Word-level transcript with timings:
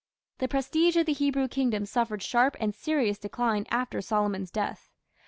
The 0.39 0.47
prestige 0.47 0.95
of 0.97 1.05
the 1.05 1.13
Hebrew 1.13 1.47
kingdom 1.47 1.85
suffered 1.85 2.23
sharp 2.23 2.57
and 2.59 2.73
serious 2.73 3.19
decline 3.19 3.67
after 3.69 4.01
Solomon's 4.01 4.49
death. 4.49 4.89